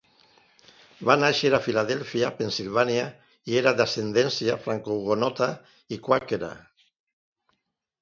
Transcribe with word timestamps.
Va 1.09 1.15
néixer 1.23 1.51
a 1.57 1.59
Filadèlfia 1.65 2.31
(Pennsilvània) 2.41 3.05
i 3.53 3.61
era 3.63 3.77
d'ascendència 3.83 4.59
francohugonota 4.67 5.53
i 5.99 6.05
quàquera. 6.11 6.55